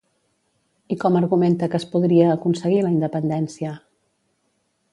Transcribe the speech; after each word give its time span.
I 0.93 0.95
com 1.03 1.17
argumenta 1.19 1.69
que 1.73 1.79
es 1.81 1.85
podria 1.91 2.31
aconseguir 2.37 2.81
la 2.87 2.93
independència? 2.95 3.75